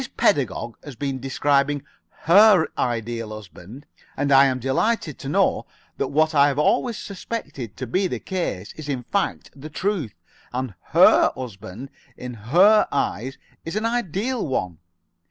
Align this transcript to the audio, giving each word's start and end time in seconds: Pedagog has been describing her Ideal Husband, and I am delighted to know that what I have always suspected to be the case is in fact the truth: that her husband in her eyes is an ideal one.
Pedagog 0.17 0.83
has 0.83 0.95
been 0.95 1.19
describing 1.19 1.83
her 2.21 2.65
Ideal 2.75 3.29
Husband, 3.29 3.85
and 4.17 4.31
I 4.31 4.45
am 4.47 4.57
delighted 4.57 5.19
to 5.19 5.29
know 5.29 5.67
that 5.97 6.07
what 6.07 6.33
I 6.33 6.47
have 6.47 6.57
always 6.57 6.97
suspected 6.97 7.77
to 7.77 7.85
be 7.85 8.07
the 8.07 8.17
case 8.19 8.73
is 8.73 8.89
in 8.89 9.03
fact 9.03 9.51
the 9.55 9.69
truth: 9.69 10.15
that 10.53 10.73
her 10.93 11.31
husband 11.35 11.91
in 12.17 12.33
her 12.33 12.87
eyes 12.91 13.37
is 13.63 13.75
an 13.75 13.85
ideal 13.85 14.43
one. 14.47 14.79